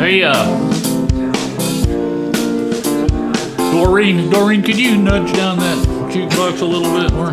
[0.00, 0.32] Hey, uh,
[3.70, 7.32] Doreen, Doreen, could you nudge down that jukebox a little bit more?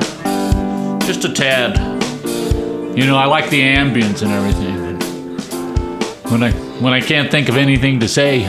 [1.07, 1.77] Just a tad.
[2.97, 4.99] You know, I like the ambience and everything.
[6.29, 6.51] When I
[6.81, 8.41] when I can't think of anything to say,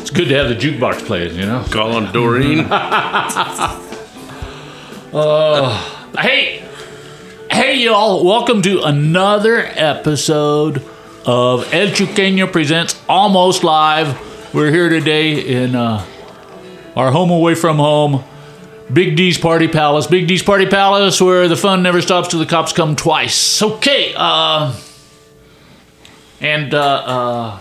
[0.00, 1.36] it's good to have the jukebox playing.
[1.36, 1.64] You know.
[1.70, 2.66] Call on Doreen.
[6.18, 6.64] Hey,
[7.52, 8.24] hey, y'all!
[8.24, 10.82] Welcome to another episode
[11.28, 14.18] of Eduqueño presents Almost Live.
[14.54, 16.02] We're here today in uh,
[16.96, 18.24] our home away from home,
[18.90, 20.06] Big D's Party Palace.
[20.06, 23.60] Big D's Party Palace, where the fun never stops till the cops come twice.
[23.60, 24.74] Okay, uh,
[26.40, 27.60] and uh, uh,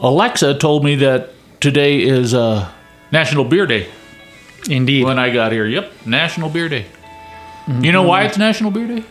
[0.00, 2.72] Alexa told me that today is uh,
[3.12, 3.88] National Beer Day
[4.70, 5.04] Indeed.
[5.04, 5.66] when I got here.
[5.66, 6.86] Yep, National Beer Day.
[7.68, 9.04] You know why it's National Beer Day?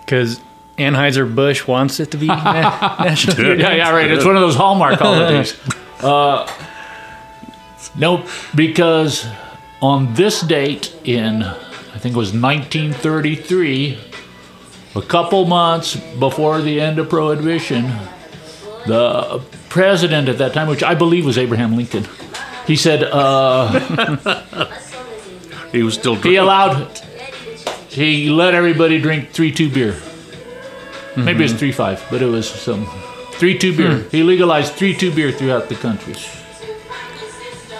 [0.00, 0.40] Because
[0.78, 4.10] Anheuser-Busch wants it to be na- National Beer Yeah, yeah, right.
[4.10, 5.56] It's one of those Hallmark holidays.
[6.00, 6.50] uh,
[7.96, 9.26] nope, because
[9.80, 13.98] on this date in, I think it was 1933,
[14.96, 17.84] a couple months before the end of Prohibition,
[18.86, 22.06] the president at that time, which I believe was Abraham Lincoln,
[22.66, 23.70] he said, uh,
[25.72, 27.00] he was still he allowed
[27.88, 29.96] he let everybody drink three two beer
[31.16, 32.86] maybe it's three five but it was some
[33.32, 33.98] three two beer.
[34.10, 36.14] He legalized three two beer throughout the country.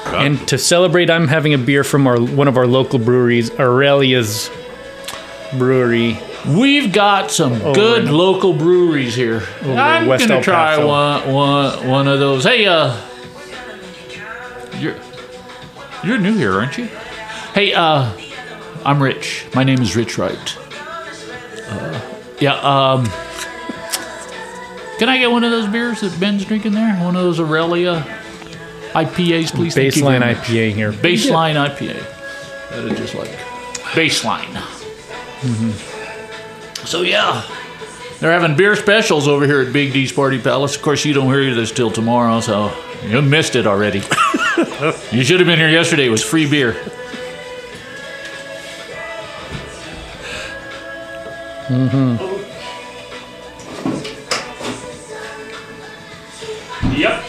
[0.06, 4.50] And to celebrate, I'm having a beer from our one of our local breweries, Aurelia's
[5.58, 6.18] Brewery.
[6.48, 9.42] we've got some good in- local breweries here.
[9.62, 10.86] i'm West gonna El try Paso.
[10.86, 12.44] one, one, one of those.
[12.44, 12.94] Hey uh
[14.78, 14.96] you're
[16.05, 16.86] you're new here aren't you?
[17.55, 18.12] Hey uh
[18.84, 19.46] i'm rich.
[19.55, 20.56] My name is rich wright.
[21.68, 22.00] Uh,
[22.40, 23.04] yeah um
[24.98, 28.02] can i get one of those beers that ben's drinking there one of those aurelia
[28.92, 30.22] ipas please Baseline.
[30.22, 30.92] IPA here.
[30.92, 33.30] baseline ipa that is just like
[33.95, 34.55] baseline
[36.86, 37.45] so yeah
[38.20, 40.77] they're having beer specials over here at Big D's Party Palace.
[40.77, 42.74] Of course, you don't hear this till tomorrow, so
[43.05, 43.98] you missed it already.
[45.12, 46.06] you should have been here yesterday.
[46.06, 46.74] It was free beer.
[51.69, 52.17] Mm-hmm.
[56.97, 57.25] Yep.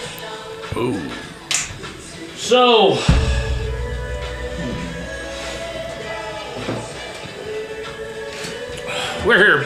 [2.35, 2.97] So.
[9.25, 9.65] We're here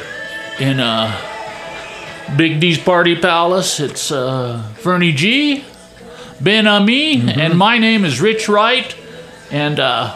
[0.60, 1.12] in uh,
[2.38, 3.80] Big D's Party Palace.
[3.82, 5.66] It's uh, Fernie G,
[6.40, 8.96] Ben Ami, and my name is Rich Wright.
[9.52, 10.16] And uh,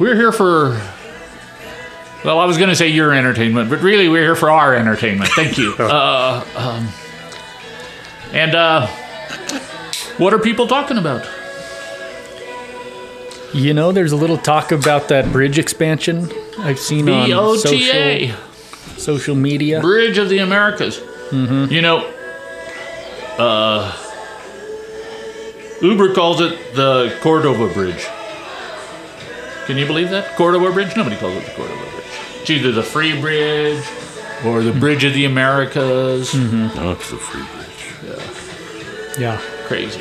[0.00, 0.80] we're here for,
[2.24, 5.30] well, I was going to say your entertainment, but really we're here for our entertainment.
[5.32, 5.74] Thank you.
[5.78, 6.88] uh, um,
[8.32, 8.86] and uh,
[10.18, 11.28] what are people talking about?
[13.52, 18.98] You know, there's a little talk about that bridge expansion I've seen on BOTA, social,
[18.98, 19.80] social media.
[19.80, 21.00] Bridge of the Americas.
[21.32, 22.12] You know,
[23.38, 23.96] uh,
[25.82, 28.06] Uber calls it the Cordova Bridge.
[29.66, 30.36] Can you believe that?
[30.36, 30.96] Cordova Bridge?
[30.96, 32.04] Nobody calls it the Cordova Bridge.
[32.40, 33.84] It's either the Free Bridge
[34.44, 36.32] or the Bridge of the Americas.
[36.34, 39.18] Oh, it's the free bridge.
[39.18, 39.36] Yeah.
[39.36, 39.40] Yeah.
[39.66, 40.00] Crazy.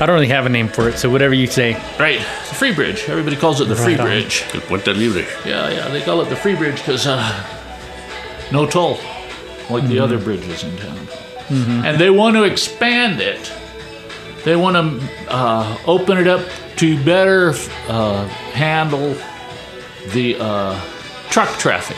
[0.00, 1.74] I don't really have a name for it, so whatever you say.
[2.00, 3.08] Right, the Free Bridge.
[3.08, 4.06] Everybody calls it the Free on.
[4.06, 4.42] Bridge.
[4.54, 5.26] El Puente Libre.
[5.46, 7.20] Yeah, yeah, they call it the Free Bridge because uh,
[8.50, 8.98] no toll,
[9.70, 10.02] like the mm-hmm.
[10.02, 10.96] other bridges in town.
[10.96, 11.84] Mm-hmm.
[11.84, 13.52] And they want to expand it.
[14.44, 17.54] They want to uh, open it up to better
[17.88, 19.16] uh, handle
[20.08, 20.80] the uh,
[21.30, 21.96] truck traffic.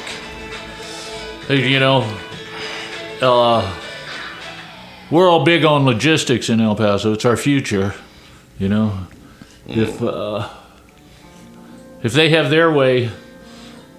[1.49, 2.19] You know,
[3.23, 3.81] uh,
[5.11, 7.13] we're all big on logistics in El Paso.
[7.13, 7.95] It's our future.
[8.59, 9.07] You know,
[9.67, 10.49] if uh,
[12.03, 13.11] if they have their way,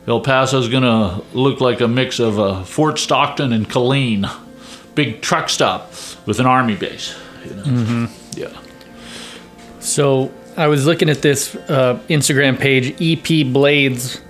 [0.08, 4.32] El Paso's gonna look like a mix of uh, Fort Stockton and Killeen,
[4.94, 5.92] big truck stop
[6.26, 7.16] with an army base.
[7.46, 8.10] You know?
[8.36, 8.62] Yeah.
[9.80, 14.22] So I was looking at this uh, Instagram page, EP Blades,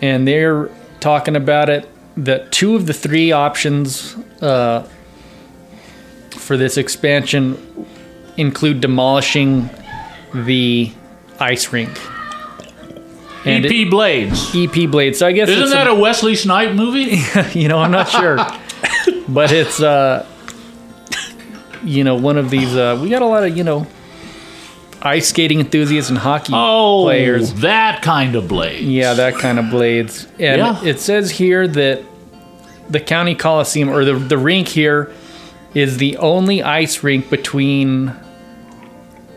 [0.00, 0.70] and they're
[1.00, 1.88] talking about it.
[2.16, 4.88] That two of the three options uh,
[6.30, 7.86] for this expansion
[8.36, 9.68] include demolishing
[10.32, 10.92] the
[11.40, 11.90] ice rink.
[13.44, 14.50] And EP Blades.
[14.54, 15.18] EP Blades.
[15.18, 17.18] So I guess Isn't that a Wesley Snipe movie?
[17.58, 18.36] you know, I'm not sure.
[19.28, 20.26] but it's uh
[21.84, 23.86] you know, one of these uh we got a lot of, you know,
[25.02, 27.52] ice skating enthusiasts and hockey Oh, players.
[27.60, 28.84] that kind of blade.
[28.84, 30.26] Yeah, that kind of blades.
[30.38, 30.84] And Yeah.
[30.84, 32.02] it says here that
[32.88, 35.10] the county coliseum or the the rink here
[35.74, 38.12] is the only ice rink between.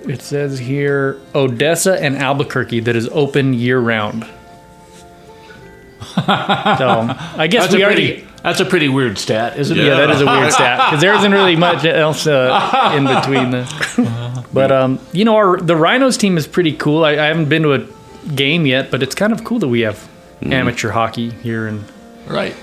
[0.08, 4.24] It says here Odessa and Albuquerque that is open year round.
[6.16, 8.27] so I guess That's we already.
[8.44, 9.84] That's a pretty weird stat, isn't it?
[9.84, 13.52] Yeah, that is a weird stat because there isn't really much else uh, in between.
[13.52, 17.04] The, but um, you know, our the Rhinos team is pretty cool.
[17.04, 17.88] I, I haven't been to a
[18.34, 20.08] game yet, but it's kind of cool that we have
[20.44, 21.84] amateur hockey here, and
[22.28, 22.56] Right.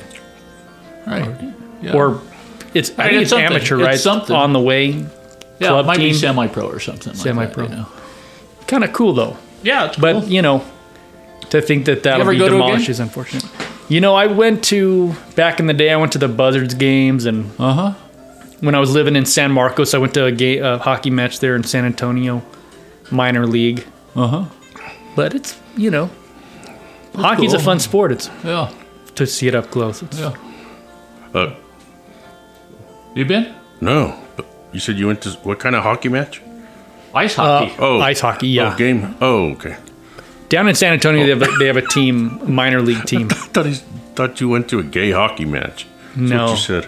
[1.06, 1.52] Right.
[1.82, 1.94] Yeah.
[1.94, 2.22] or
[2.72, 3.98] it's I I mean, it's it's, amateur, It's right?
[3.98, 4.34] something.
[4.34, 4.86] on the way.
[4.86, 5.06] yeah,
[5.68, 7.12] club it might be semi-pro or something.
[7.12, 7.64] like Semi-pro.
[7.64, 7.88] you know?
[8.66, 10.24] Kind of cool though, Yeah, it's but cool.
[10.24, 10.64] you know,
[11.50, 13.44] to think that that'll be go to a demolished is unfortunate.
[13.88, 15.90] You know, I went to back in the day.
[15.92, 17.90] I went to the Buzzards games and Uh huh.
[18.60, 21.40] when I was living in San Marcos, I went to a, ga- a hockey match
[21.40, 22.42] there in San Antonio,
[23.10, 23.84] minor league.
[24.16, 24.44] Uh huh.
[25.16, 26.08] But it's you know,
[27.14, 28.12] hockey's a fun sport.
[28.12, 28.70] It's Yeah.
[29.16, 30.02] to see it up close.
[30.02, 30.32] It's, Yeah.
[31.34, 31.50] Uh,
[33.14, 34.14] You been no.
[34.36, 36.40] But you said you went to what kind of hockey match?
[37.14, 37.72] ice uh, hockey?
[37.78, 38.00] Oh.
[38.00, 38.48] ice hockey.
[38.48, 39.14] Yeah, Oh, game.
[39.20, 39.76] Oh, okay.
[40.54, 43.26] Down in San Antonio, they have a, they have a team, minor league team.
[43.30, 43.74] I thought he
[44.14, 45.86] thought you went to a gay hockey match.
[46.14, 46.44] That's No.
[46.44, 46.86] what you said.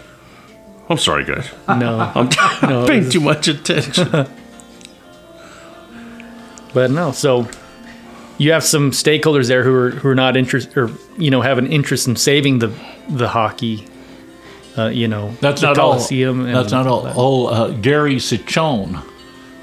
[0.88, 1.50] I'm sorry, guys.
[1.68, 2.28] No, I'm
[2.70, 4.08] No, paying this too much attention.
[6.74, 7.10] but no.
[7.12, 7.48] So
[8.38, 11.58] you have some stakeholders there who are who are not interested, or you know, have
[11.58, 12.72] an interest in saving the
[13.08, 13.86] the hockey.
[14.78, 15.92] Uh, you know, That's not all.
[15.94, 17.00] Coliseum and That's not all.
[17.02, 17.14] that.
[17.16, 19.02] Oh, uh, Gary Cichon,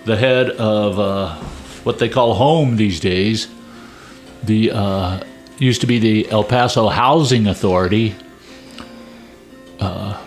[0.05, 1.35] the head of uh,
[1.83, 3.47] what they call home these days,
[4.43, 5.23] the uh,
[5.57, 8.15] used to be the El Paso Housing Authority.
[9.79, 10.21] Uh,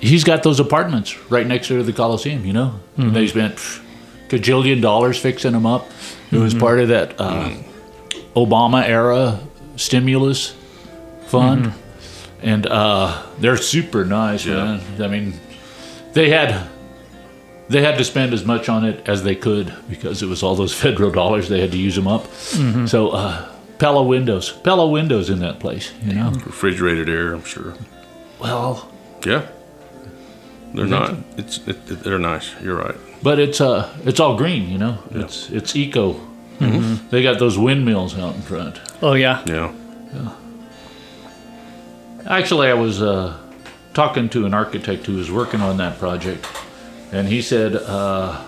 [0.00, 2.44] he's got those apartments right next to the Coliseum.
[2.44, 3.12] You know, Mm-hmm.
[3.14, 3.80] they spent pff,
[4.28, 5.88] gajillion dollars fixing them up.
[6.30, 6.60] It was Mm-hmm.
[6.60, 7.50] part of that uh,
[8.36, 9.40] Obama era
[9.76, 10.54] stimulus
[11.26, 12.46] fund Mm-hmm.
[12.46, 14.80] and uh, they're super nice, man.
[15.00, 15.34] I mean,
[16.12, 16.68] they had
[17.70, 20.54] they had to spend as much on it as they could because it was all
[20.56, 21.48] those federal dollars.
[21.48, 22.24] They had to use them up.
[22.24, 22.86] Mm-hmm.
[22.86, 25.92] So, uh, Pella windows, Pella windows in that place.
[26.04, 27.74] You know, Refrigerated air, I'm sure.
[28.38, 28.90] well,
[29.24, 29.46] Yeah.
[30.74, 31.14] They're not.
[31.36, 32.54] It's it, it- they're nice.
[32.62, 32.94] You're right.
[33.24, 34.68] but it's uh, it's all green.
[34.70, 36.12] You know, it's it's eco.
[36.60, 37.08] Mm-hmm.
[37.10, 38.80] They got those windmills out in front.
[39.02, 39.72] Oh yeah, Yeah.
[42.26, 43.36] Actually, I was uh,
[43.94, 46.46] talking to an architect who was working on that project,
[47.12, 48.42] and he said uh,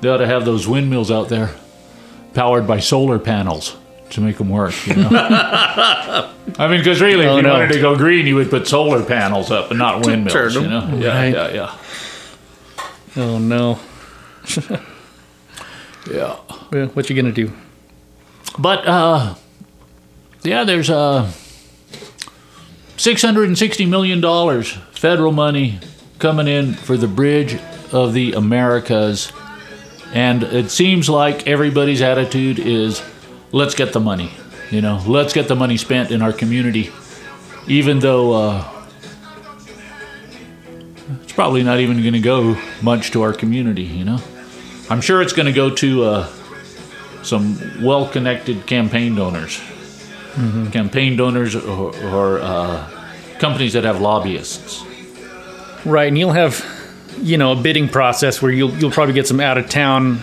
[0.00, 1.50] they ought to have those windmills out there
[2.34, 3.76] powered by solar panels
[4.10, 4.74] to make them work.
[4.86, 5.08] You know?
[5.12, 7.52] I mean, because really, if Oh, you no.
[7.54, 10.54] wanted to go green, you would put solar panels up and not windmills.
[10.54, 10.96] You know?
[10.98, 11.32] Yeah, Right.
[11.34, 11.78] yeah, yeah,
[13.16, 13.78] oh no.
[16.10, 16.36] yeah.
[16.72, 17.52] Well, what you gonna do?
[18.58, 19.34] But uh,
[20.42, 21.30] yeah, there's uh,
[22.96, 25.78] six hundred and sixty million dollars federal money
[26.20, 27.58] coming in for the bridge
[27.92, 29.32] of the Americas,
[30.14, 33.02] and it seems like everybody's attitude is,
[33.52, 34.30] let's get the money.
[34.70, 36.92] You know, let's get the money spent in our community,
[37.66, 38.32] even though.
[38.34, 38.76] Uh,
[41.22, 44.20] it's probably not even going to go much to our community, you know.
[44.88, 46.26] I'm sure it's going to go to uh,
[47.22, 49.60] some well-connected campaign donors,
[50.72, 52.84] campaign donors or, or uh,
[53.38, 54.84] companies that have lobbyists.
[55.84, 56.64] Right, and you'll have,
[57.20, 60.22] you know, a bidding process where you'll you'll probably get some out of town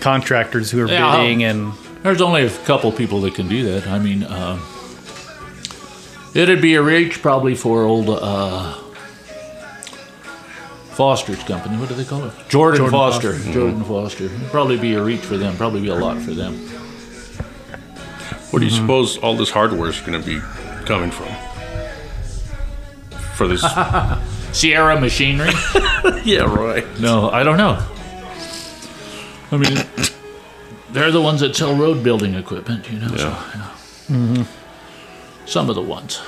[0.00, 1.16] contractors who are Yeah.
[1.16, 3.86] bidding, and There's only a couple people that can do that.
[3.86, 4.58] I mean, uh,
[6.34, 8.74] it'd be a reach probably for old uh,
[10.92, 11.76] Foster's company.
[11.78, 12.32] What do they call it?
[12.48, 13.32] Jordan, Jordan Foster.
[13.32, 13.52] Foster.
[13.52, 14.24] Jordan Foster.
[14.24, 15.56] It'd probably be a reach for them.
[15.56, 16.54] Probably be a lot for them.
[18.50, 20.40] Where do you suppose all this hardware is going to be
[20.86, 21.28] coming from?
[23.34, 23.64] For this?
[24.54, 25.50] Sierra Machinery.
[26.24, 26.86] yeah, right.
[27.00, 27.84] No, I don't know.
[29.50, 29.76] I mean,
[30.92, 33.08] they're the ones that sell road building equipment, you know.
[33.16, 34.36] So, Yeah.
[34.36, 34.44] yeah.
[35.46, 36.22] Some of the ones.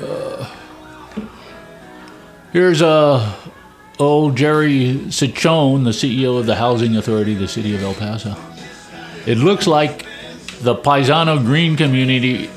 [0.00, 0.48] Uh,
[2.52, 3.34] here's uh,
[3.98, 8.36] old Jerry Cichon, the CEO of the Housing Authority, of the city of El Paso.
[9.26, 10.06] It looks like
[10.60, 12.48] the Paisano Green community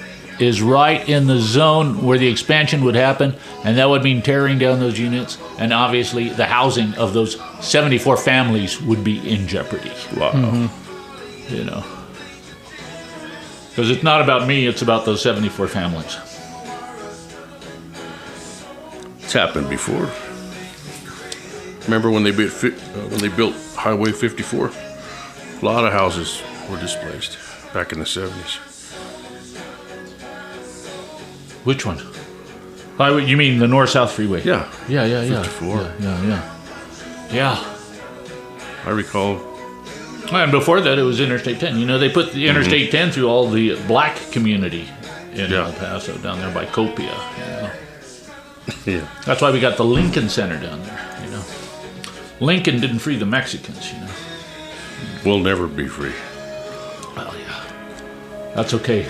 [0.42, 4.58] is right in the zone where the expansion would happen, and that would mean tearing
[4.58, 9.92] down those units, and obviously the housing of those 74 families would be in jeopardy.
[10.18, 10.70] Wow.
[11.50, 11.84] You know,
[13.70, 16.18] because it's not about me; it's about those 74 families.
[19.20, 20.10] It's happened before.
[21.86, 22.68] Remember when they built uh,
[23.10, 24.68] when they built Highway 54?
[25.62, 27.38] A lot of houses were displaced
[27.74, 28.71] back in the 70s.
[31.64, 32.00] Which one?
[33.00, 34.44] You mean the north-south freeway?
[34.44, 35.44] Yeah, Yeah, yeah, yeah.
[35.44, 35.78] 54.
[35.78, 36.52] Yeah, yeah, yeah.
[37.32, 37.78] Yeah.
[38.86, 39.40] I recall.
[40.32, 41.78] And before that, it was Interstate 10.
[41.78, 42.50] You know, they put the mm-hmm.
[42.50, 44.88] Interstate 10 through all the black community
[45.34, 45.66] in Yeah.
[45.66, 47.16] El Paso, down there by Copia.
[47.38, 47.72] You know?
[48.86, 49.08] Yeah.
[49.26, 51.22] That's why we got the Lincoln Center down there.
[51.26, 51.44] You know,
[52.40, 53.92] Lincoln didn't free the Mexicans.
[53.92, 54.12] You know.
[55.26, 56.14] We'll never be free.
[57.16, 58.54] Well, yeah.
[58.56, 59.08] That's okay.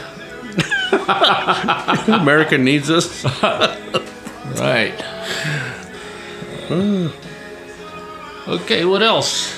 [2.22, 3.26] America needs us.
[4.60, 4.94] Right.
[8.48, 9.54] okay, what else?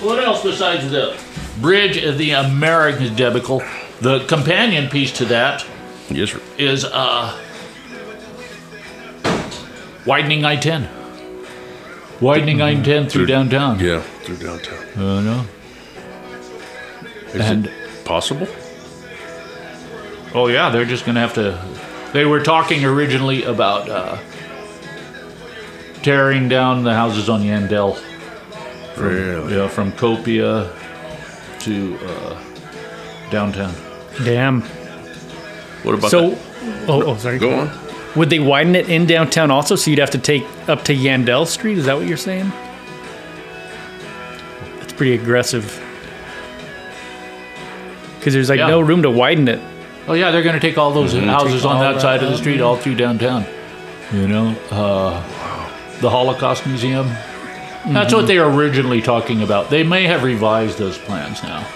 [0.00, 1.18] What else besides the
[1.60, 3.62] Bridge of the American debacle?
[4.00, 5.64] The companion piece to that
[6.10, 6.40] yes, sir.
[6.58, 7.36] is uh,
[10.06, 10.88] widening I 10.
[12.20, 13.80] Widening I 10 through downtown.
[13.80, 14.84] Yeah, through downtown.
[14.96, 15.46] Uh, no.
[17.32, 18.46] Is And- it possible?
[20.38, 21.60] Oh, yeah, they're just going to have to.
[22.12, 24.18] They were talking originally about uh,
[26.04, 27.98] tearing down the houses on Yandell.
[28.96, 29.56] Really?
[29.56, 30.70] Yeah, from Copia
[31.60, 32.40] to uh,
[33.30, 33.74] downtown.
[34.24, 34.62] Damn.
[35.82, 36.88] What about So, that?
[36.88, 37.38] oh, oh, sorry.
[37.40, 37.70] Go on.
[38.14, 39.74] Would they widen it in downtown also?
[39.74, 41.78] So you'd have to take up to Yandell Street?
[41.78, 42.52] Is that what you're saying?
[44.78, 45.64] That's pretty aggressive.
[48.20, 48.68] Because there's like Yeah.
[48.68, 49.60] no room to widen it.
[50.08, 52.38] Oh yeah, they're going to take all those houses on that that side of the
[52.38, 53.44] street, all through downtown.
[54.12, 55.20] You know, uh,
[56.00, 57.06] the Holocaust Museum.
[57.86, 59.68] That's what they were originally talking about.
[59.68, 61.66] They may have revised those plans now,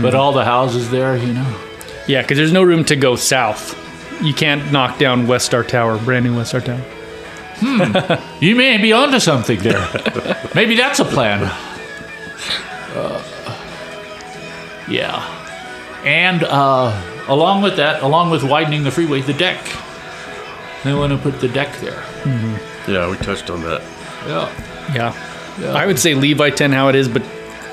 [0.00, 1.60] but all the houses there, you know.
[2.06, 3.78] Yeah, because there's no room to go south.
[4.22, 6.84] You can't knock down WestStar Tower, brand new WestStar Tower.
[7.56, 8.40] Hmm.
[8.44, 9.88] you may be onto something there.
[10.54, 11.50] Maybe that's a plan.
[12.94, 13.22] Uh,
[14.86, 15.24] yeah.
[16.04, 16.92] And uh,
[17.28, 19.60] along with that, along with widening the freeway, the deck.
[20.84, 22.02] They want to put the deck there.
[22.88, 23.82] Yeah, we touched on that.
[24.26, 24.52] Yeah.
[24.94, 25.28] Yeah.
[25.60, 25.72] Yeah.
[25.72, 27.22] I would say leave I 10 how it is, but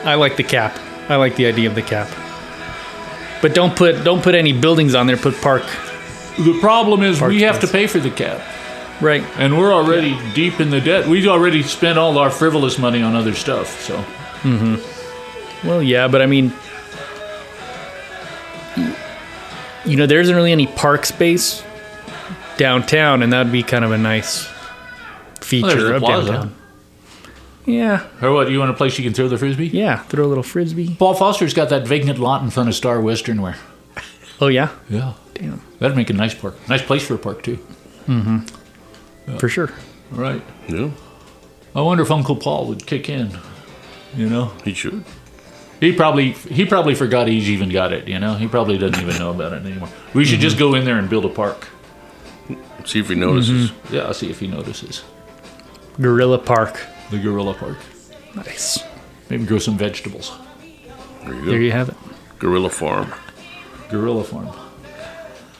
[0.03, 0.77] I like the cap.
[1.09, 2.07] I like the idea of the cap.
[3.41, 5.17] But don't put don't put any buildings on there.
[5.17, 5.63] Put park.
[6.37, 8.41] The problem is we Park have to pay for the cap.
[9.01, 9.23] Right.
[9.37, 11.07] And we're already deep in the debt.
[11.07, 13.81] We've already spent all our frivolous money on other stuff.
[13.81, 13.95] So
[14.43, 14.79] Mhm.
[15.63, 16.53] Well, yeah, but I mean,
[19.89, 21.63] you know, there isn't really any park space
[22.57, 24.47] downtown, and that'd be kind of a nice
[25.41, 26.31] feature Well, of plaza.
[26.31, 26.55] downtown.
[27.65, 28.49] Yeah, or what?
[28.49, 29.67] You want a place you can throw the frisbee?
[29.67, 29.97] yeah.
[30.03, 30.95] Throw a little frisbee.
[30.97, 33.57] Paul Foster's got that vacant lot in front of Star Western where.
[34.41, 35.13] Oh yeah, Yeah.
[35.35, 36.55] damn, That'd make a nice park.
[36.69, 37.57] Nice place for a park too.
[38.07, 38.39] Mm-hmm.
[39.27, 39.37] Yeah.
[39.37, 39.71] For sure.
[40.11, 40.41] Right.
[40.67, 40.89] Yeah,
[41.75, 43.37] I wonder if Uncle Paul would kick in.
[44.15, 45.03] You know, he should.
[45.79, 48.07] He probably he probably forgot he's even got it.
[48.07, 49.89] You know, he probably doesn't even know about it anymore.
[50.13, 51.69] We should just go in there and build a park.
[52.85, 53.71] See if he notices.
[53.71, 53.95] Mm-hmm.
[53.95, 55.03] Yeah, I'll see if he notices
[55.99, 56.79] Gorilla Park.
[57.11, 57.77] the gorilla park.
[58.35, 58.79] Nice.
[59.29, 60.31] Maybe grow some vegetables.
[61.23, 61.51] There you go.
[61.51, 61.95] There you have it.
[62.39, 63.13] Gorilla Farm.
[63.89, 64.49] Gorilla farm.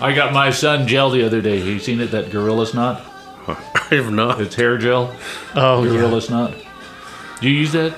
[0.00, 1.58] I got my son gel the other day.
[1.58, 2.10] Have You seen it?
[2.10, 3.02] That gorilla snot.
[3.48, 4.40] I have not.
[4.40, 5.14] It's hair gel.
[5.54, 5.90] Oh yeah.
[5.92, 6.54] Gorilla snot.
[7.42, 7.92] Do you use that?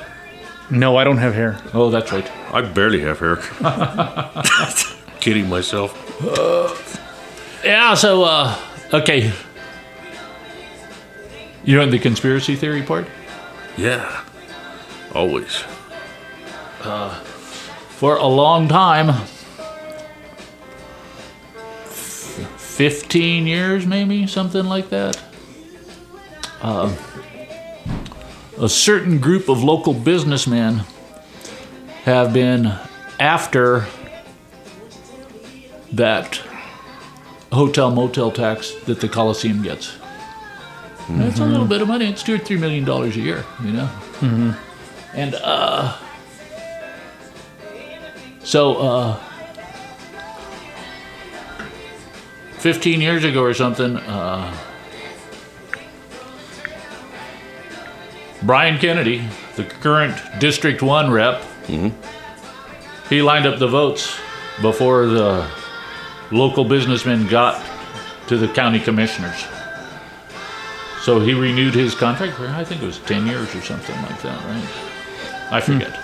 [0.71, 1.61] No, I don't have hair.
[1.75, 2.29] Oh, that's right.
[2.53, 3.37] I barely have hair.
[5.21, 5.93] Kidding myself.
[7.63, 7.93] Yeah.
[7.95, 8.59] So, uh,
[8.95, 9.33] okay.
[11.65, 13.07] You know the conspiracy theory part?
[13.77, 14.23] Yeah.
[15.15, 15.63] Always.
[17.89, 19.27] For a long time, f-
[22.59, 25.21] 15 years maybe, something like that.
[28.59, 30.85] A certain group of local businessmen
[32.05, 32.73] have been
[33.19, 33.87] after
[35.93, 36.41] that
[37.53, 39.97] hotel motel tax that the Coliseum gets.
[41.09, 42.07] It's a little bit of money.
[42.07, 43.91] It's two or three million dollars a year, you know.
[45.13, 45.97] And uh,
[48.43, 49.17] so, uh,
[52.59, 54.57] 15 years ago or something, uh,
[58.45, 61.43] Brian Kennedy, the current District 1 rep,
[63.09, 64.19] he lined up the votes
[64.61, 65.51] before the
[66.31, 67.65] local businessmen got
[68.29, 69.47] to the county commissioners.
[71.03, 74.21] So he renewed his contract for, I think it was 10 years or something like
[74.23, 75.53] that, right?
[75.53, 75.99] I forget.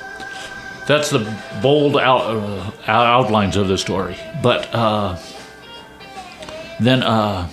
[0.86, 1.20] That's the
[1.62, 4.16] bold out, uh, outlines of the story.
[4.42, 5.18] But uh,
[6.80, 7.48] then uh,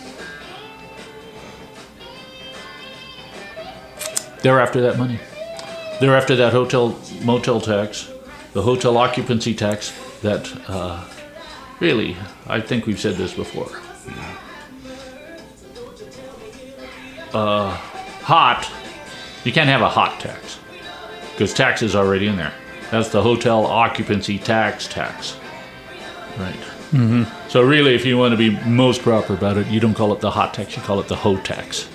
[4.48, 5.20] they're after that money.
[6.00, 8.10] They're after that hotel motel tax,
[8.54, 11.04] the hotel occupancy tax that uh,
[11.82, 12.16] really,
[12.48, 13.68] I think we've said this before.
[17.34, 17.72] Uh,
[18.24, 18.72] hot,
[19.44, 20.60] you can't have a hot tax
[21.34, 22.54] because tax is already in there.
[22.90, 25.36] That's the hotel occupancy tax tax.
[26.38, 26.56] Right.
[26.94, 27.50] Mm-hmm.
[27.50, 30.22] So really, if you want to be most proper about it, you don't call it
[30.22, 31.90] the hot tax, you call it the ho tax.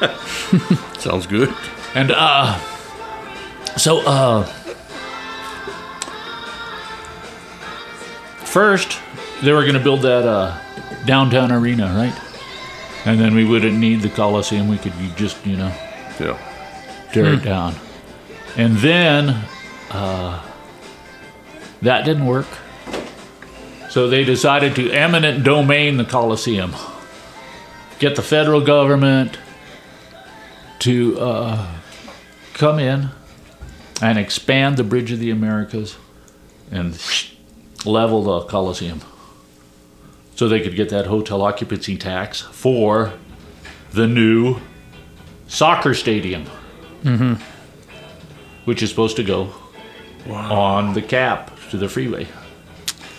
[0.98, 1.52] Sounds good.
[1.94, 2.58] And uh
[3.76, 4.44] so uh
[8.44, 8.98] first
[9.42, 10.56] they were gonna build that uh
[11.04, 12.14] downtown arena, right?
[13.04, 15.72] And then we wouldn't need the Coliseum, we could just, you know,
[16.18, 16.36] Yeah.
[17.12, 17.74] tear it down.
[18.56, 19.30] And then
[19.90, 20.42] uh
[21.82, 22.46] that didn't work.
[23.90, 26.74] So they decided to eminent domain the Coliseum.
[27.98, 29.38] Get the federal government
[30.80, 31.66] to uh,
[32.54, 33.10] come in
[34.02, 35.96] and expand the Bridge of the Americas
[36.70, 37.00] and
[37.84, 39.00] level the Coliseum.
[40.34, 43.14] So they could get that hotel occupancy tax for
[43.92, 44.60] the new
[45.48, 46.44] soccer stadium,
[48.66, 49.52] which is supposed to go
[50.28, 52.26] on the cap to the freeway.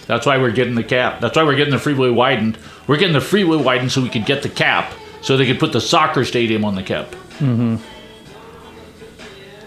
[0.06, 1.20] That's why we're getting the cap.
[1.20, 2.58] That's why we're getting the freeway widened.
[2.86, 5.74] We're getting the freeway widened so we could get the cap, so they could put
[5.74, 7.16] the soccer stadium on the cap.
[7.40, 7.76] Mm-hmm.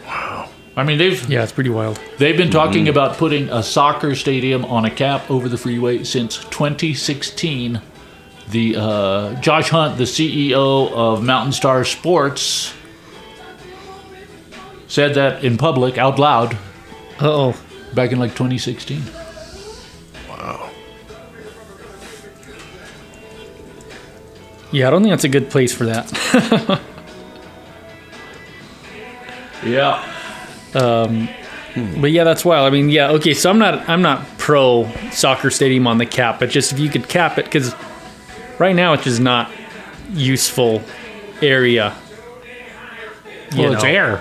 [0.07, 0.49] Wow.
[0.77, 2.01] I mean, they've Yeah, it's pretty wild.
[2.19, 6.39] they've been talking about putting a soccer stadium on a cap over the freeway since
[6.39, 7.81] 2016.
[8.51, 12.75] The uh, Josh Hunt, the CEO of MountainStar Sports,
[14.89, 16.55] said that in public out loud
[17.21, 17.57] Uh oh.
[17.95, 19.01] back in like 2016.
[20.29, 20.69] Wow.
[24.73, 26.81] Yeah, I don't think that's a good place for that.
[29.65, 30.03] Yeah.
[30.75, 31.29] Um,
[32.01, 32.67] But yeah, that's wild.
[32.67, 33.33] I mean, yeah, okay.
[33.33, 36.89] So I'm not I'm not pro soccer stadium on the cap, but just if you
[36.89, 37.75] could cap it, because
[38.59, 39.51] right now it's just not
[40.13, 40.83] useful
[41.41, 41.95] area.
[43.53, 44.21] You Well, it's air.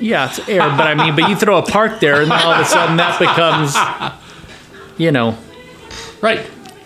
[0.00, 2.52] Yeah, it's air, but I mean, but you throw a park there, and then all
[2.54, 3.76] of a sudden that becomes,
[4.98, 5.36] you know,
[6.22, 6.40] Right.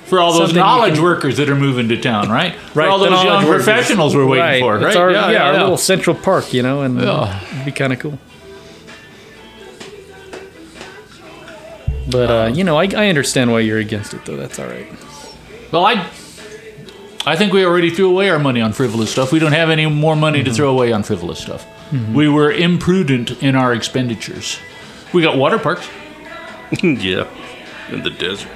[0.07, 2.55] For all those Something you knowledge can- workers that are moving to town, right?
[2.55, 3.64] Right, For all the those young knowledge workers.
[3.64, 4.87] professionals we're waiting for, right?
[4.87, 7.40] It's our, yeah, our little central park, you know, and Yeah.
[7.53, 8.19] it'd be kind of cool.
[12.09, 14.37] But uh, you know, I, I understand why you're against it, though.
[14.37, 14.87] That's all right.
[15.73, 15.95] Well, I,
[17.27, 19.33] I think we already threw away our money on frivolous stuff.
[19.33, 20.49] We don't have any more money Mm-hmm.
[20.51, 21.66] to throw away on frivolous stuff.
[22.12, 24.59] We were imprudent in our expenditures.
[25.12, 25.88] We got water parks.
[26.83, 27.27] yeah.
[27.90, 28.49] In the desert.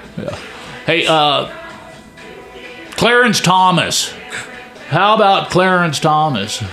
[0.91, 1.47] Hey, uh,
[2.97, 4.13] Clarence Thomas.
[4.89, 6.65] How about Clarence Thomas?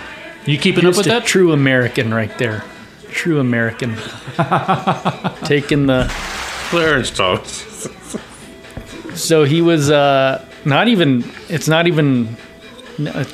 [0.47, 1.25] You keeping up with a that?
[1.25, 2.63] true American right there.
[3.11, 3.95] True American.
[5.43, 6.07] Taking the.
[6.71, 7.87] Clarence Thomas.
[9.13, 11.23] So he was uh, not even.
[11.47, 12.37] It's not even.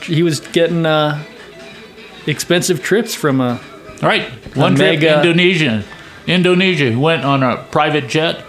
[0.01, 1.23] He was getting uh,
[2.27, 3.51] expensive trips from a.
[4.01, 5.85] All right, one trip mega- Indonesia.
[6.27, 8.43] Indonesia went on a private jet.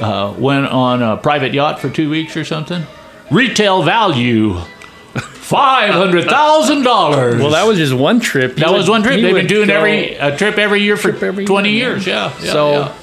[0.00, 2.82] Uh, went on a private yacht for two weeks or something.
[3.30, 4.54] Retail value
[5.14, 7.40] five hundred thousand dollars.
[7.40, 8.54] Well, that was just one trip.
[8.54, 9.20] He that would- was one trip.
[9.20, 12.06] They've been doing every a trip every year for every twenty year, years.
[12.06, 12.32] Yeah.
[12.40, 12.94] yeah, So, yeah.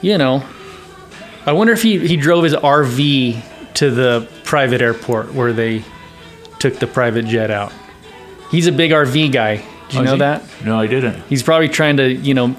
[0.00, 0.44] you know,
[1.46, 5.84] I wonder if he, he drove his RV to the private airport where they
[6.58, 7.72] took the private jet out.
[8.50, 9.56] He's a big RV guy.
[9.88, 10.18] Did you Oh, know he?
[10.20, 10.42] that?
[10.64, 11.22] No, I didn't.
[11.28, 12.56] He's probably trying to, you know,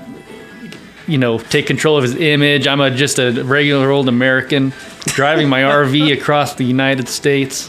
[1.07, 2.67] you know, take control of his image.
[2.67, 4.73] I'm a just a regular old American
[5.05, 7.67] driving my RV across the United States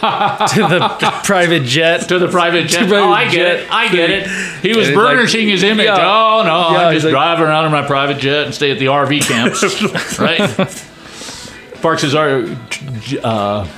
[0.00, 2.08] the private jet.
[2.08, 2.88] To the private jet.
[2.88, 3.60] private oh, I get jet.
[3.60, 3.70] it.
[3.70, 4.26] I get it.
[4.62, 5.86] He was he's like- burnishing his image.
[5.86, 5.96] Yeah.
[5.98, 8.70] Oh no, Yeah, I he's just like- drive around in my private jet and stay
[8.70, 10.18] at the RV camps.
[10.18, 11.82] right.
[11.82, 12.14] Parks his.
[12.14, 13.68] Uh,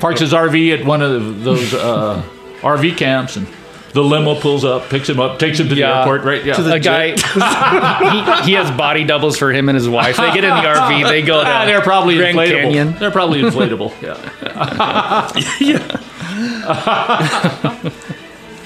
[0.00, 2.22] parks his RV at one of those uh,
[2.60, 3.46] RV camps, and
[3.92, 6.00] the limo pulls up, picks him up, takes him to the Yeah.
[6.00, 6.22] airport.
[6.24, 6.44] Right.
[6.44, 6.72] Yeah.
[6.72, 7.08] a guy,
[8.42, 10.16] he, he has body doubles for him and his wife.
[10.16, 11.08] They get in the RV.
[11.08, 12.62] They go to Ah, they're probably Grand inflatable.
[12.62, 12.94] Canyon.
[12.98, 13.92] They're probably inflatable.
[14.02, 15.60] yeah.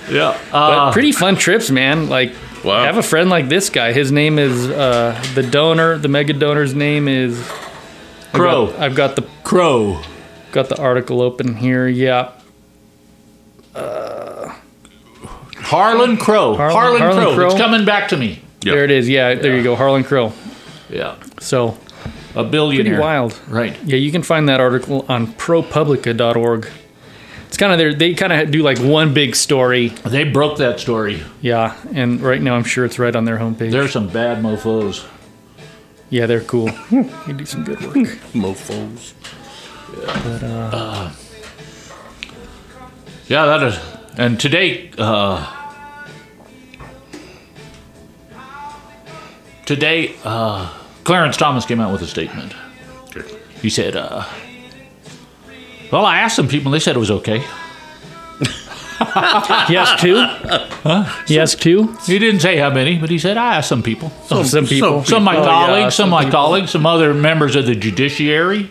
[0.08, 0.38] yeah.
[0.52, 2.08] Uh, Pretty fun trips, man.
[2.08, 2.32] Like,
[2.64, 2.84] Wow.
[2.84, 3.92] have a friend like this guy.
[3.92, 5.98] His name is uh, the donor.
[5.98, 8.66] The mega donor's name is I've Crow.
[8.68, 10.00] got- I've got the Crow.
[10.52, 11.86] got the article open here.
[11.86, 12.32] Yeah,
[15.66, 16.54] Harlan Crow.
[16.56, 17.34] Harlan- Harlan, Harlan Crow.
[17.34, 17.46] Crow.
[17.46, 18.40] It's coming back to me.
[18.62, 18.74] Yep.
[18.74, 19.08] there it is.
[19.08, 20.32] Yeah, there you go, Harlan Crow.
[20.90, 21.14] Yeah.
[21.40, 21.76] So
[22.34, 22.94] A billionaire.
[22.94, 23.38] pretty wild.
[23.48, 23.76] Right.
[23.84, 26.68] Yeah, you can find that article on ProPublica.org.
[27.48, 27.94] It's kind of there.
[27.94, 29.88] They kind of do like one big story.
[30.04, 31.22] They broke that story.
[31.40, 33.70] Yeah, and right now I'm sure it's right on their homepage.
[33.70, 35.06] There's some bad mofos.
[36.10, 36.66] Yeah, they're cool.
[36.90, 37.94] they do some good work.
[38.34, 39.12] Mofos.
[40.04, 41.10] But uh,
[43.28, 43.78] Yeah, that is.
[44.16, 45.55] And today, uh,
[49.66, 50.72] today, uh,
[51.04, 52.54] Clarence Thomas came out with a statement.
[53.14, 53.38] Okay.
[53.60, 54.24] He said, uh,
[55.92, 57.42] "Well, I asked some people, and they said it was okay."
[59.68, 60.16] yes, two.
[60.16, 61.04] Huh?
[61.28, 61.94] Yes, two.
[62.06, 65.04] He didn't say how many, but he said, "I asked some people, Oh, some people.
[65.04, 66.32] some of my Oh, yeah, colleagues, some of my people.
[66.38, 68.70] colleagues, some other members of the judiciary."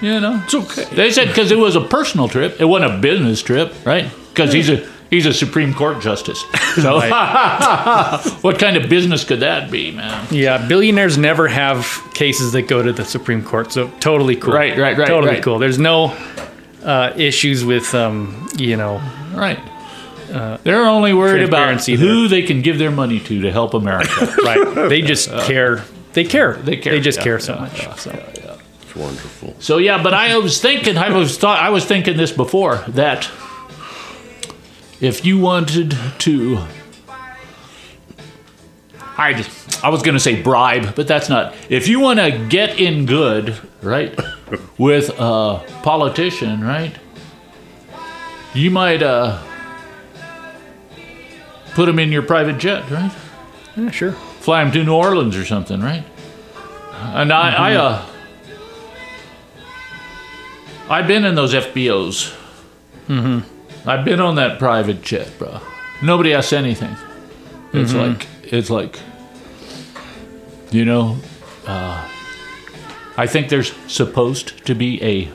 [0.00, 0.84] You know, It's okay.
[0.94, 4.10] They said because it was a personal trip, it wasn't a business trip, right?
[4.30, 6.44] Because he's a he's a Supreme Court justice.
[6.74, 6.98] So,
[8.40, 10.26] what kind of business could that be, man?
[10.32, 14.52] Yeah, billionaires never have cases that go to the Supreme Court, so totally cool.
[14.54, 15.42] Right, right, right, Totally right.
[15.42, 15.60] cool.
[15.60, 16.06] There's no
[16.82, 19.00] uh, issues with, um, you know,
[19.32, 19.60] Right.
[20.64, 24.34] They're only worried about transparency who they can give their money to to help America.
[24.44, 24.88] right.
[24.88, 25.84] They just care.
[26.12, 26.54] They care.
[26.54, 27.82] They care, They just yeah, care so yeah, much.
[27.82, 28.10] yeah, so.
[28.82, 29.54] It's wonderful.
[29.60, 33.30] so yeah, but I was thinking, I was thought, I was thinking this before that
[35.04, 36.64] if you wanted to,
[39.18, 41.54] I just, I was going to say bribe, but that's not.
[41.68, 44.18] If you want to get in good, right,
[44.78, 46.96] with a politician, right,
[48.54, 49.42] you might uh,
[51.74, 53.12] put him in your private jet, right?
[53.76, 54.12] Yeah, sure.
[54.12, 56.04] fly him to New Orleans or something, right?
[56.94, 58.06] And I, I, uh,
[60.88, 62.34] I've been in those FBOs.
[63.08, 63.53] Mm-hmm.
[63.86, 65.60] I've been on that private jet, bro.
[66.02, 66.96] Nobody asks anything.
[67.72, 69.00] It's like, it's like,
[70.70, 71.16] you know,
[71.66, 72.08] uh,
[73.16, 75.28] I think there's supposed to be a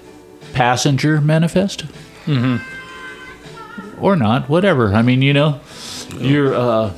[0.53, 1.85] passenger manifest.
[2.25, 4.03] Mm-hmm.
[4.03, 4.93] Or not, whatever.
[4.93, 5.59] I mean, you know,
[6.17, 6.93] you're uh,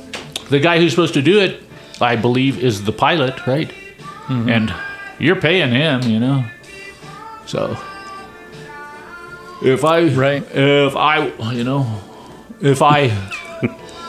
[0.50, 1.60] the guy who's supposed to do it.
[2.00, 3.72] I believe is the pilot, right?
[4.48, 4.74] And
[5.18, 6.44] you're paying him, you know.
[7.46, 7.76] So
[9.64, 10.42] if I, Right.
[10.54, 11.86] if I, you know,
[12.60, 13.04] if I,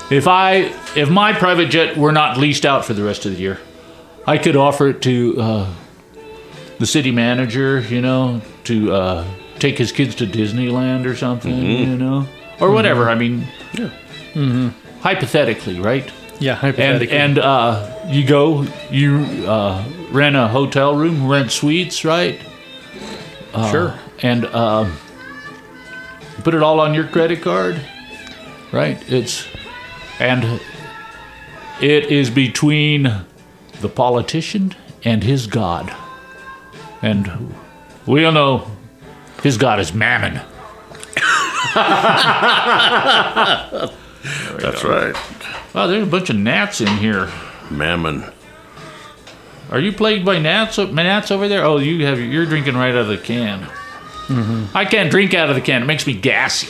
[0.09, 3.39] if I, if my private jet were not leased out for the rest of the
[3.39, 3.59] year,
[4.27, 5.73] I could offer it to uh,
[6.79, 9.25] the city manager, you know, to uh,
[9.59, 12.27] take his kids to Disneyland or something, you know,
[12.59, 13.09] or whatever.
[13.09, 14.71] I mean, yeah.
[15.01, 16.09] hypothetically, right?
[16.39, 17.15] Yeah, hypothetically.
[17.15, 22.39] and uh, you go, you uh, rent a hotel room, rent suites, right?
[23.53, 23.99] Uh, sure.
[24.21, 24.97] And um,
[26.43, 27.79] put it all on your credit card,
[28.71, 28.97] right?
[29.11, 29.47] It's
[30.19, 30.59] and
[31.81, 33.03] it is between
[33.81, 35.93] the politician and his God,
[37.01, 37.53] and
[38.05, 38.67] we all know
[39.41, 40.41] his God is Mammon.
[44.59, 45.15] That's right.
[45.73, 47.31] Wow, there's a bunch of gnats in here.
[47.71, 48.23] Mammon.
[49.71, 51.65] Are you plagued by gnats, gnats over there?
[51.65, 53.67] Oh, you have you're drinking right out of the can.
[54.29, 55.83] I can't drink out of the can.
[55.83, 56.67] It makes me gassy.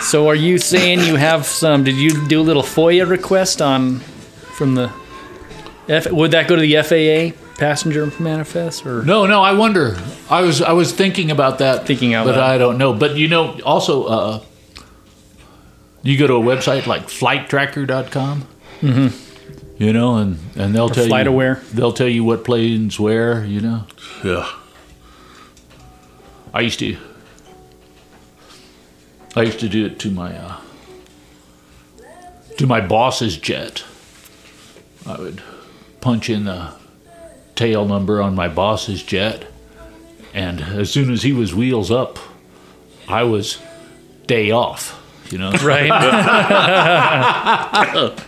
[0.00, 1.84] So are you saying you have some?
[1.84, 4.90] Did you do a little FOIA request on from the?
[5.86, 9.02] F, would that go to the FAA passenger manifest or?
[9.02, 9.42] No, no.
[9.42, 9.98] I wonder.
[10.30, 12.50] I was I was thinking about that, Thinking out but loud.
[12.50, 12.94] I don't know.
[12.94, 14.44] But you know, also, uh,
[16.02, 18.48] you go to a website like FlightTracker.com.
[18.80, 19.27] Mm-hmm.
[19.78, 21.62] You know, and and they'll tell you FlightAware.
[21.70, 23.44] They'll tell you what planes where.
[23.44, 23.84] You know,
[24.24, 24.50] Yeah.
[26.52, 26.96] I used to.
[29.36, 30.56] I used to do it to my uh,
[32.56, 33.84] to my boss's jet.
[35.06, 35.42] I would
[36.00, 36.72] punch in the
[37.54, 39.46] tail number on my boss's jet,
[40.34, 42.18] and as soon as he was wheels up,
[43.06, 43.58] I was
[44.26, 44.96] day off.
[45.30, 45.88] You know, Right.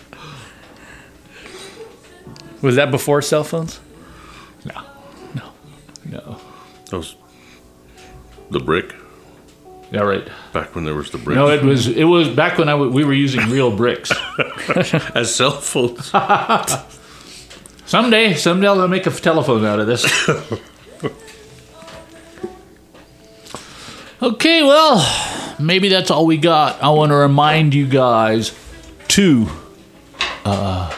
[2.62, 3.80] Was that before cell phones?
[4.64, 4.82] no,
[5.34, 5.50] no,
[6.04, 6.40] no.
[6.90, 7.16] That was
[8.50, 8.94] the brick.
[9.92, 10.28] Yeah, right.
[10.52, 11.36] Back when there was the brick.
[11.36, 14.12] No, it was it was back when I w- we were using real bricks.
[15.14, 16.12] As cell phones.
[17.90, 20.04] Someday, someday I'll make a telephone out of this.
[24.22, 26.80] okay, well, maybe that's all we got.
[26.80, 28.56] I want to remind you guys
[29.08, 29.48] to
[30.44, 30.96] uh,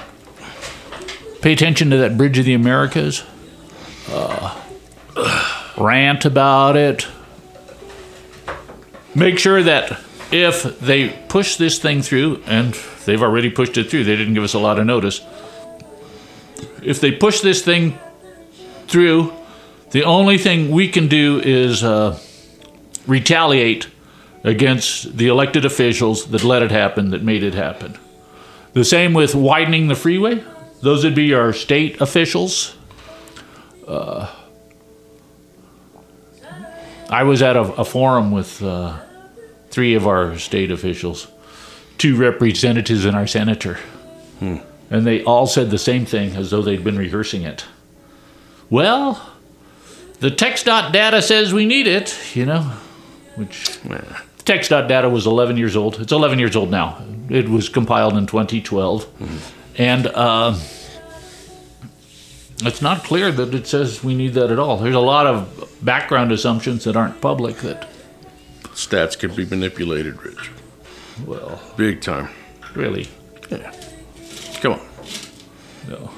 [1.42, 3.24] pay attention to that Bridge of the Americas.
[4.08, 4.60] Uh,
[5.76, 7.06] rant about it.
[9.14, 10.00] Make sure that
[10.30, 12.74] if they push this thing through, and
[13.04, 15.20] they've already pushed it through, they didn't give us a lot of notice
[16.82, 17.98] if they push this thing
[18.86, 19.32] through,
[19.90, 22.18] the only thing we can do is uh,
[23.06, 23.88] retaliate
[24.44, 27.96] against the elected officials that let it happen, that made it happen.
[28.72, 30.42] The same with widening the freeway.
[30.82, 32.76] Those would be our state officials.
[33.86, 34.30] Uh,
[37.08, 38.98] I was at a, a forum with uh,
[39.70, 41.28] three of our state officials,
[41.98, 43.78] two representatives and our senator.
[44.90, 47.64] And they all said the same thing as though they'd been rehearsing it.
[48.68, 49.30] Well,
[50.18, 52.62] the TxDOT data says we need it, you know,
[53.36, 53.78] which
[54.44, 56.00] TxDOT data was 11 years old.
[56.00, 57.00] It's 11 years old now.
[57.28, 59.06] It was compiled in 2012.
[59.78, 60.54] And uh,
[62.64, 64.76] it's not clear that it says we need that at all.
[64.76, 67.88] There's a lot of background assumptions that aren't public that,
[68.74, 70.50] Stats can be manipulated, Rich.
[71.26, 72.28] well, Big time.
[72.74, 73.06] really,
[73.50, 73.70] Yeah.
[74.62, 74.80] Come on.
[75.88, 76.10] no.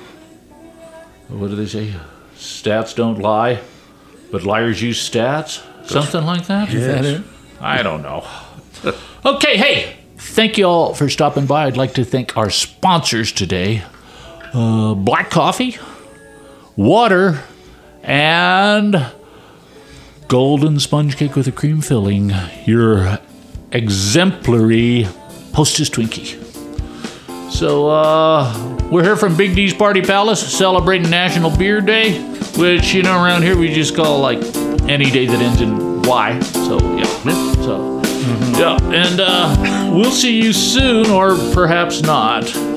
[1.29, 1.93] What do they say?
[2.37, 3.61] Stats don't lie,
[4.31, 5.63] but liars use stats?
[5.89, 6.73] Something like that?
[6.73, 7.23] Is that it?
[7.61, 8.25] I don't know.
[9.25, 11.65] okay, hey, thank you all for stopping by.
[11.67, 13.85] I'd like to thank our sponsors today
[14.55, 15.77] uh, Black Coffee,
[16.77, 17.43] Water,
[18.03, 19.13] and
[20.29, 22.33] Golden Sponge Cake with a Cream Filling,
[22.65, 23.19] your
[23.73, 25.09] exemplary
[25.55, 26.41] Hostess Twinkie.
[27.51, 32.21] So, uh, we're here from Big D's Party Palace celebrating National Beer Day,
[32.57, 34.39] which, you know, around here we just call like
[34.89, 36.41] any day that ends in Y.
[36.41, 37.05] So, yeah.
[37.63, 38.04] So,
[38.59, 38.79] yeah.
[38.83, 42.74] And uh, we'll see you soon, or perhaps not.